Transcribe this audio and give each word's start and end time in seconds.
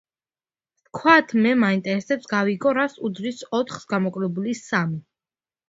ვთქვათ, 0.85 1.33
მე 1.43 1.51
მაინტერესებს 1.65 2.31
გავიგო 2.33 2.75
რას 2.79 2.97
უდრის 3.11 3.45
ოთხს 3.61 3.87
გამოკლებული 3.95 4.59
სამი. 4.65 5.03